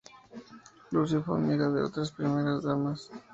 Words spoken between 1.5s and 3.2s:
de otras Primeras Damas.